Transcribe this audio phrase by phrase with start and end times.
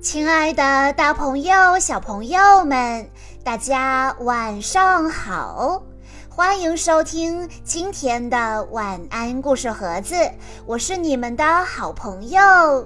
[0.00, 3.10] 亲爱的，大朋友、小朋友们，
[3.42, 5.82] 大家晚上好！
[6.28, 10.14] 欢迎收听今天的晚安故事盒子，
[10.66, 12.40] 我是你们的好朋友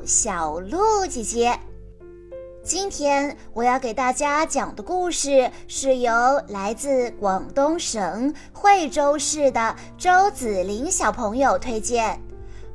[0.06, 1.60] 小鹿姐姐。
[2.64, 6.12] 今天我要给大家讲的故事是由
[6.48, 12.18] 来自广东省惠州市的周子林小朋友推荐，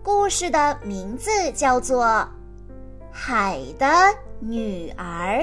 [0.03, 2.05] 故事的名字叫做
[3.11, 3.87] 《海的
[4.39, 5.41] 女儿》。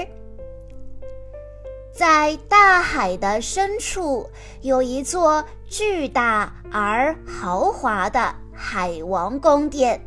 [1.93, 4.29] 在大海的深处，
[4.61, 10.01] 有一座巨大而豪华的海王宫殿。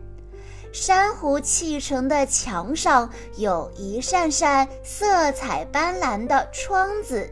[0.70, 7.30] 珊瑚砌成的墙上有一扇扇色彩斑斓的窗子，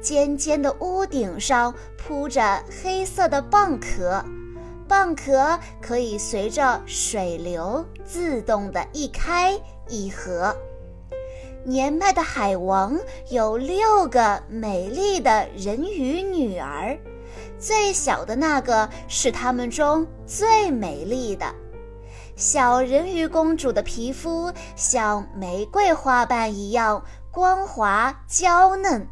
[0.00, 4.24] 尖尖的屋顶上铺着黑色的蚌壳，
[4.88, 10.56] 蚌壳可以随着水流自动的一开一合。
[11.64, 16.98] 年迈的海王有六个美丽的人鱼女儿，
[17.56, 21.46] 最小的那个是她们中最美丽的。
[22.34, 29.06] 小人鱼公主的皮肤像玫瑰花瓣一样光滑娇嫩，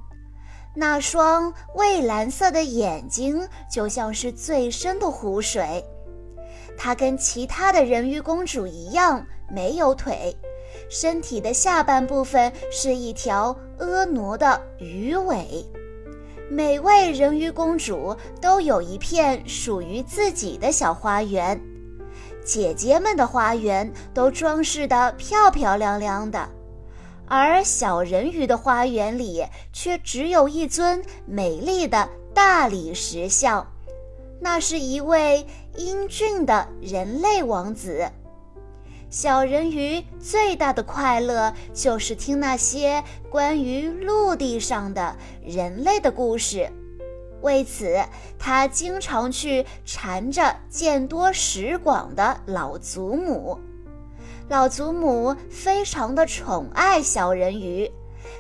[0.75, 5.85] 那双蔚蓝色的眼睛就像是最深的湖水。
[6.77, 10.37] 她跟其他的人鱼公主一样没有腿。
[10.91, 15.65] 身体的下半部分是一条婀娜的鱼尾。
[16.51, 21.61] 每位人鱼公主都有一片属于自己的小花园，
[22.45, 26.49] 姐姐们的花园都装饰得漂漂亮亮的，
[27.27, 33.65] 而小人鱼的花园里却只有一尊美丽的大理石像，
[34.41, 38.11] 那是一位英俊的人类王子。
[39.11, 46.71] 小人鱼最大的快乐就是听那些关于陆地上的人类的故事，
[47.43, 48.01] 为此
[48.39, 53.59] 他经常去缠着见多识广的老祖母。
[54.49, 57.91] 老祖母非常的宠爱小人鱼，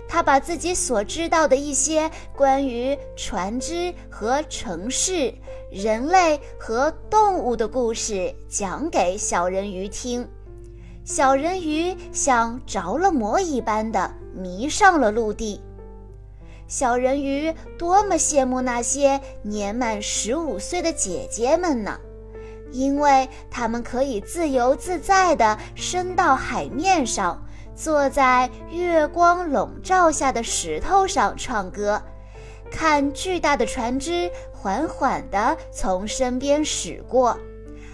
[0.08, 5.34] 他把自己所知道的一些关于船只和城市、
[5.68, 10.28] 人类和动物的故事讲给小人鱼听。
[11.12, 15.60] 小人鱼像着了魔一般的迷上了陆地。
[16.68, 21.98] 小人鱼多么羡慕那些年满十五岁的姐姐们呢，
[22.70, 27.42] 因为她们可以自由自在地升到海面上，
[27.74, 32.00] 坐在月光笼罩下的石头上唱歌，
[32.70, 37.36] 看巨大的船只缓缓地从身边驶过。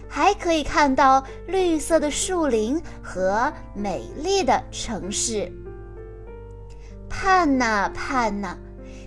[0.09, 5.53] 还可以看到绿色的树林和美丽的城市。
[7.09, 8.57] 盼呐盼呐，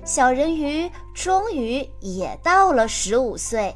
[0.06, 3.76] 小人鱼终于也到了十五岁，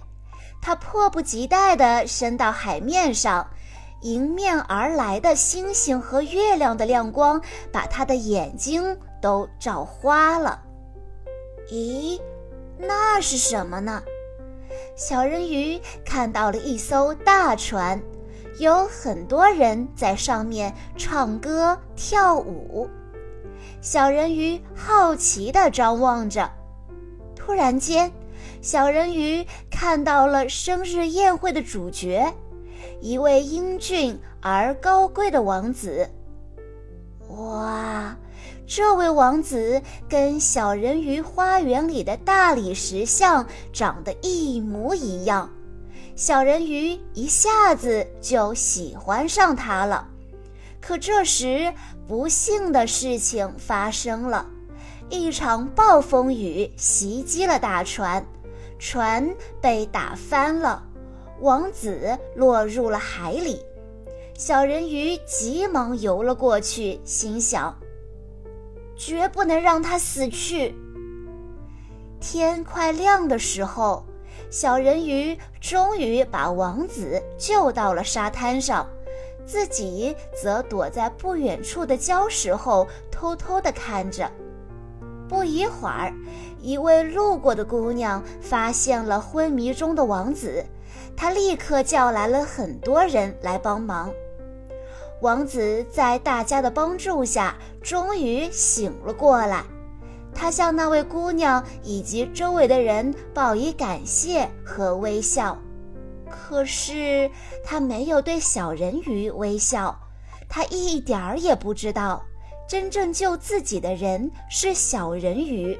[0.61, 3.47] 他迫不及待地升到海面上，
[4.01, 7.41] 迎面而来的星星和月亮的亮光
[7.71, 10.61] 把他的眼睛都照花了。
[11.69, 12.19] 咦，
[12.77, 14.01] 那是什么呢？
[14.95, 17.99] 小人鱼看到了一艘大船，
[18.59, 22.87] 有很多人在上面唱歌跳舞。
[23.81, 26.47] 小人鱼好奇地张望着，
[27.35, 28.11] 突然间，
[28.61, 32.31] 小人鱼看到了生日宴会的主角，
[33.01, 36.07] 一位英俊而高贵的王子。
[37.29, 38.15] 哇！
[38.65, 45.49] 这位王子跟小人鱼花园里的大理石像长得一模一样，
[46.15, 50.07] 小人鱼一下子就喜欢上他了。
[50.81, 51.73] 可这时，
[52.07, 54.45] 不幸的事情发生了，
[55.09, 58.25] 一场暴风雨袭击了大船，
[58.79, 60.83] 船被打翻了，
[61.41, 63.61] 王子落入了海里。
[64.35, 67.77] 小人鱼急忙游了过去，心想。
[69.05, 70.73] 绝不能让他死去。
[72.21, 74.05] 天快亮的时候，
[74.49, 78.87] 小人鱼终于把王子救到了沙滩上，
[79.45, 84.31] 自己则躲在不远处的礁石后偷偷地看着。
[85.27, 86.13] 不一会儿，
[86.61, 90.63] 一位路过的姑娘发现了昏迷中的王子，
[91.17, 94.09] 她立刻叫来了很多人来帮忙。
[95.23, 99.63] 王子在大家的帮助下，终于醒了过来。
[100.35, 105.57] 他向那位姑娘以及周围的人报以感谢和微笑，
[106.29, 107.31] 可是
[107.63, 109.97] 他没有对小人鱼微笑。
[110.49, 112.21] 他一点儿也不知道，
[112.67, 115.79] 真正救自己的人是小人鱼。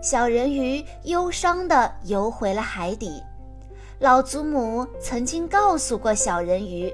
[0.00, 3.20] 小人鱼忧伤地游回了海底。
[3.98, 6.92] 老祖母曾经告诉过小人鱼，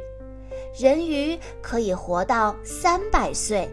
[0.76, 3.71] 人鱼可以活到三百岁，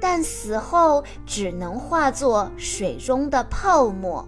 [0.00, 4.26] 但死后只能化作水中的泡沫。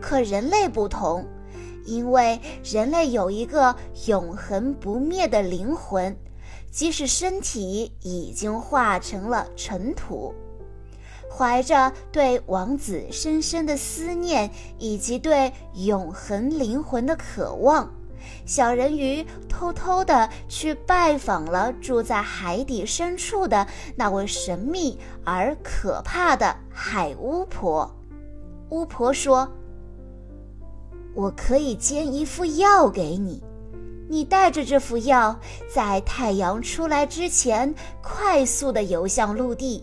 [0.00, 1.24] 可人类不同，
[1.84, 3.76] 因为人类有一个
[4.08, 6.16] 永恒不灭的灵魂，
[6.68, 10.34] 即使身体已经化成了尘土。
[11.30, 17.92] 怀着对王子深深的思念以及对永恒灵魂的渴望，
[18.44, 27.90] 小人鱼偷偷地去拜访了住在海底深处的那位神秘而可怕的海巫婆。
[28.70, 29.48] 巫婆说
[31.14, 33.42] ：“我可以煎一副药给你，
[34.08, 35.38] 你带着这副药，
[35.72, 39.82] 在太阳出来之前快速地游向陆地。”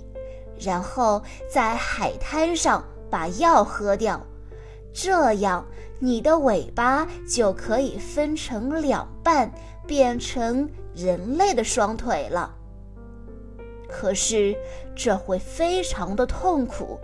[0.60, 4.22] 然后在海滩上把药喝掉，
[4.94, 5.66] 这样
[6.04, 9.50] 你的尾巴就可以分成两半，
[9.88, 12.54] 变成人类的双腿了。
[13.88, 14.54] 可是
[14.94, 17.00] 这会非常的痛苦，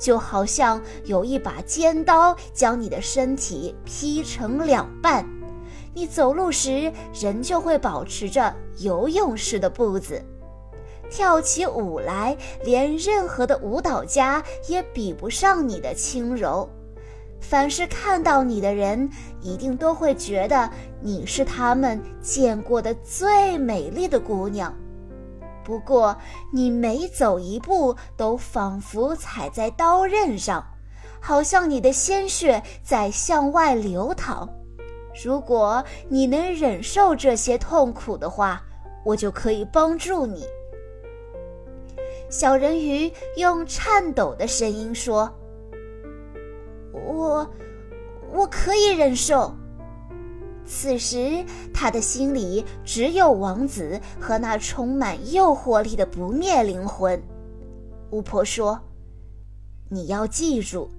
[0.00, 5.28] 就好像有一把尖刀将你的身体劈成两半。
[5.92, 10.24] 你走路时仍旧会保持着游泳式的步子。
[11.10, 12.34] 跳起舞来，
[12.64, 16.66] 连任何的舞蹈家也比不上你的轻柔。
[17.40, 19.08] 凡是看到你的人，
[19.40, 20.70] 一定都会觉得
[21.00, 24.74] 你是他们见过的最美丽的姑娘。
[25.64, 26.16] 不过，
[26.52, 30.64] 你每走一步都仿佛踩在刀刃上，
[31.20, 34.48] 好像你的鲜血在向外流淌。
[35.24, 38.62] 如果你能忍受这些痛苦的话，
[39.04, 40.44] 我就可以帮助你。
[42.30, 45.30] 小人鱼用颤抖的声音说
[47.18, 47.50] ：“我，
[48.32, 49.52] 我可以忍受。”
[50.64, 51.44] 此时，
[51.74, 57.20] 他的心里只有王子和那充满诱惑力的不灭灵魂。
[58.10, 58.78] 巫婆说
[59.90, 60.90] ：“你要记住，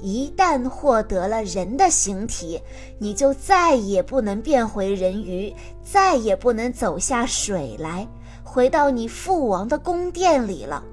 [0.00, 2.60] 一旦获得了人的形体，
[2.98, 8.06] 你就再也不能变回人鱼，再也不能走下水来。”
[8.44, 10.84] 回到你父王的宫殿里了。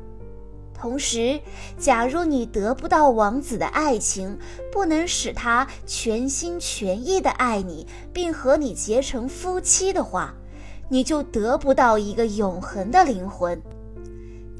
[0.79, 1.39] 同时，
[1.77, 4.39] 假如你得不到王子的爱情，
[4.71, 10.33] 不能使他全心全意地爱你，并和你结成夫妻的话，
[10.87, 13.61] 你就得不到一个永恒的灵魂。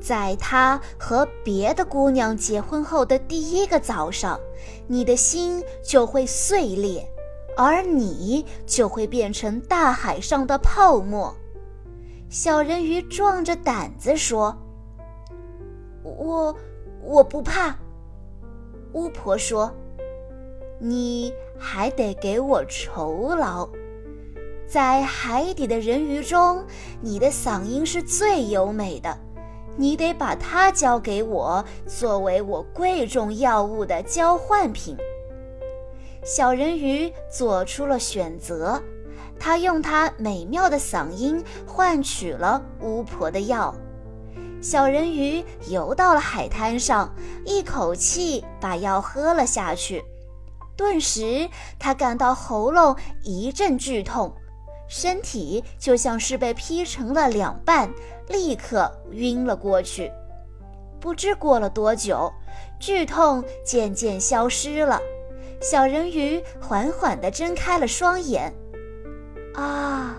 [0.02, 4.38] 在他和别的姑娘结婚后的第一个早上，
[4.88, 7.08] 你的心就会碎裂，
[7.56, 11.34] 而你就会变成大海上的泡沫。
[12.30, 14.56] 小人鱼壮着胆子说
[16.18, 16.56] ：“我
[17.04, 17.76] 我不怕。”
[18.94, 19.72] 巫婆说
[20.80, 23.70] ：“你还得给我酬劳。
[24.68, 26.64] 在海底的人鱼中，
[27.02, 29.18] 你的嗓音是最优美的，
[29.76, 34.96] 你得把它交给我，作为我贵重药物的交换品。”
[36.24, 38.82] 小人鱼做出了选择。
[39.40, 43.74] 他用他美妙的嗓音换取了巫婆的药。
[44.62, 47.14] 小人鱼游到了海滩上，
[47.46, 50.04] 一口气把药喝了下去。
[50.76, 54.34] 顿时，他感到喉咙一阵剧痛，
[54.88, 57.90] 身体就像是被劈成了两半，
[58.28, 60.12] 立刻晕了过去。
[61.00, 62.32] 不知过了多久，
[62.80, 65.02] 剧痛渐渐消失了，
[65.62, 68.54] 小人鱼缓缓地睁开了双眼。
[69.56, 70.18] 啊，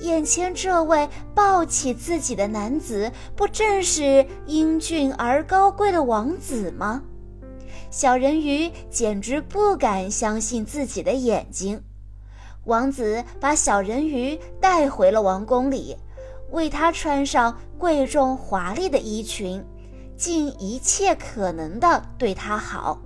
[0.00, 7.02] 眼前这位抱起自己的男子，不正是英俊而高贵的王子吗？
[7.90, 11.82] 小人鱼简直不敢相信自己的眼睛。
[12.64, 15.96] 王子把小人鱼带回了王宫里，
[16.50, 19.64] 为他穿上贵重华丽的衣裙，
[20.16, 23.00] 尽一切可能的对他好。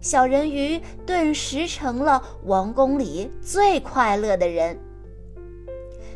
[0.00, 4.78] 小人鱼顿时成了王宫里最快乐的人。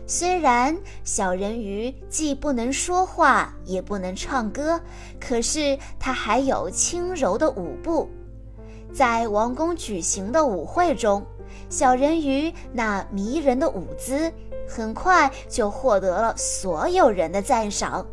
[0.06, 4.80] 虽然小人鱼既不能说话，也不能唱歌，
[5.18, 8.11] 可是它还有轻柔的舞步。
[8.92, 11.25] 在王宫举行的舞会中，
[11.71, 14.30] 小人鱼那迷人的舞姿
[14.68, 18.06] 很快就获得了所有人的赞赏。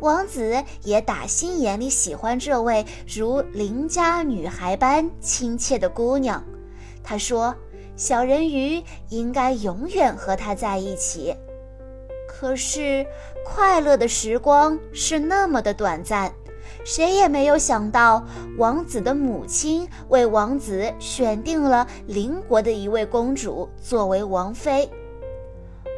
[0.00, 6.42] 王子也打心眼里喜欢这位如邻家女孩般亲切的姑娘。
[7.04, 7.54] 他说。
[7.96, 11.34] 小人鱼应该永远和他在一起，
[12.28, 13.06] 可是
[13.42, 16.30] 快乐的时光是那么的短暂，
[16.84, 18.22] 谁也没有想到，
[18.58, 24.90] 王子的母亲为王子选定了邻国的一位公主作为王妃。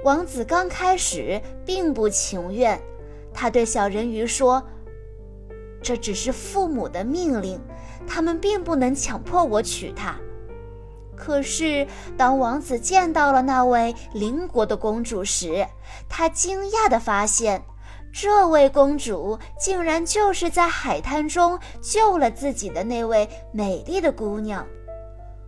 [0.05, 2.81] 王子刚开始并不情愿，
[3.35, 4.63] 他对小人鱼说
[5.83, 7.61] ：“这只是父母的命令，
[8.07, 10.17] 他们并不能强迫我娶她。”
[11.19, 15.67] 可是，当王子见到了那位邻国的公主时，
[16.09, 17.63] 他惊讶地发现，
[18.13, 24.65] 这位公主竟然就是在海滩中救了自己的那位美丽的姑娘。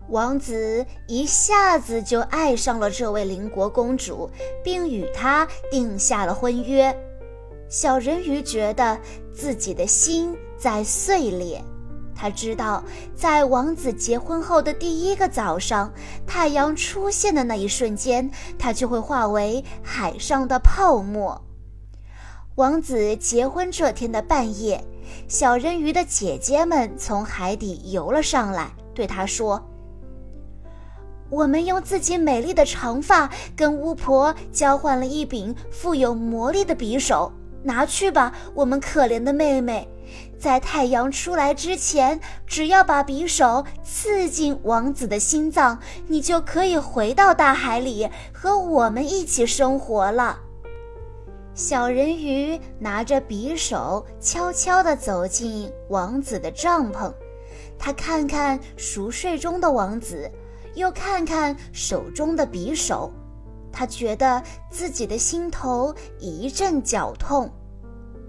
[0.08, 4.28] 王子一下子就爱上了这位邻国公主，
[4.64, 6.94] 并与她定下了婚约。
[7.68, 8.98] 小人鱼觉得
[9.32, 11.62] 自己的心在碎裂。
[12.20, 12.84] 他知道，
[13.16, 15.90] 在王子结婚后的第一个早上，
[16.26, 21.40] 太阳出现的那一瞬间，他就会化为海上的泡沫。
[22.56, 24.84] 王子结婚这天的半夜，
[25.28, 29.66] 小人鱼的姐姐们从海底游了上来，对他说
[31.30, 39.88] ：“我们用自己美丽的长发跟巫婆交换了一柄富有魔力的匕首，拿去吧，我们可怜的妹妹。”
[40.40, 45.78] 在太阳出来之前，只要把匕首刺进王子的心脏，
[46.08, 50.38] 你就可以回到大海里和我们一起生活了。
[51.52, 57.12] 小人鱼拿着匕首，悄悄地走进王子的帐篷。
[57.78, 60.30] 他看看熟睡中的王子，
[60.74, 63.12] 又看看手中的匕首，
[63.70, 67.50] 他觉得自己的心头一阵绞痛。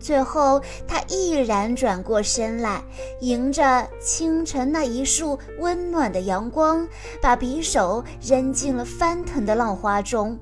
[0.02, 2.84] 最后，他毅然转过身来，
[3.20, 6.88] 迎着清晨那一束温暖的阳光，
[7.22, 10.38] 把匕首扔进了翻腾的浪花中。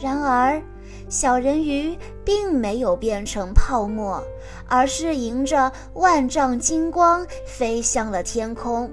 [0.00, 0.60] 然而，
[1.08, 4.24] 小人鱼并没有变成泡沫，
[4.66, 8.90] 而是迎着万丈金光飞向了天空。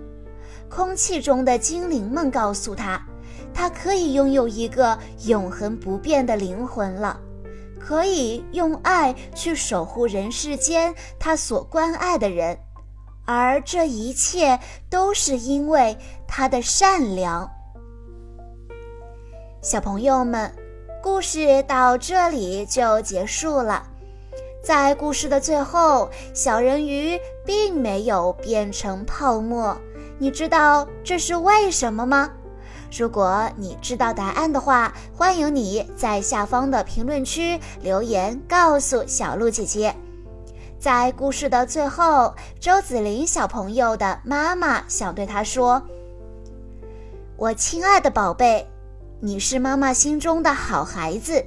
[0.69, 3.01] 空气中的精灵们告诉他，
[3.53, 7.19] 他可以拥有一个永恒不变的灵魂了。
[7.79, 12.57] 可以用爱去守护人世间他所关爱的人，
[13.25, 14.59] 而这一切
[14.89, 17.49] 都是因为他的善良。
[19.61, 20.53] 小朋友们，
[21.01, 23.83] 故事到这里就结束了。
[24.61, 29.75] 在故事的最后，小人鱼并没有变成泡沫，
[30.17, 32.29] 你知道这是为什么吗？
[32.91, 39.95] 如果你知道答案的话，欢迎你在下方的评论区留言告诉小鹿姐姐。
[40.79, 45.81] 在故事的最后，周子林小朋友的妈妈想对他说
[47.37, 48.65] ：“我亲爱的宝贝，
[49.19, 51.45] 你是妈妈心中的好孩子，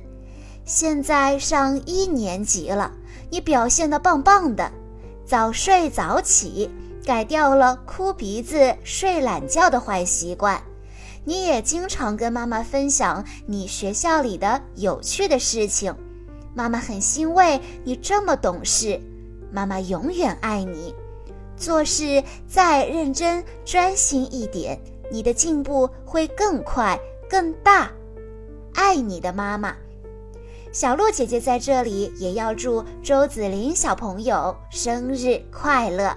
[0.65, 2.93] 现在上一年级了，
[3.31, 4.71] 你表现的棒棒的，
[5.25, 6.71] 早睡早起，
[7.05, 10.63] 改掉了哭鼻子、睡懒觉的坏习惯。”
[11.25, 15.95] 你也经常跟妈妈分享你学校里的有趣的事情，
[16.55, 19.01] 妈妈很欣慰你这么懂事，
[19.53, 20.95] 妈妈永远爱你。
[21.57, 24.81] 做事再认真专心一点，
[25.13, 26.99] 你的进步会更快
[27.31, 27.91] 更大。
[28.75, 29.77] 爱你的妈妈，
[30.73, 36.17] 小鹿姐姐在这里也要祝周子林小朋友生日快乐。